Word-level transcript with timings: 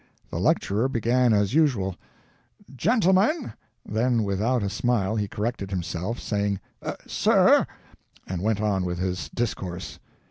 The 0.31 0.39
lecturer 0.39 0.89
began 0.89 1.31
as 1.31 1.53
usual 1.53 1.95
"Gentlemen," 2.75 3.53
then, 3.85 4.23
without 4.23 4.63
a 4.63 4.69
smile, 4.71 5.15
he 5.15 5.27
corrected 5.27 5.69
himself, 5.69 6.19
saying 6.19 6.59
"Sir," 7.05 7.67
and 8.25 8.41
went 8.41 8.61
on 8.61 8.83
with 8.83 8.97
his 8.97 9.29
discourse. 9.29 9.99